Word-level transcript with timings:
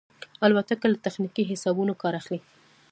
الوتکه 0.45 0.85
له 0.91 0.97
تخنیکي 1.05 1.43
حسابونو 1.51 1.93
کار 2.01 2.13
اخلي. 2.21 2.39